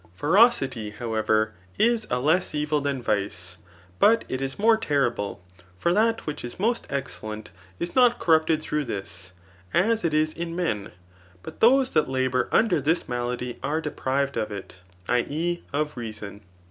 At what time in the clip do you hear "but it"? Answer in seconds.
3.99-4.41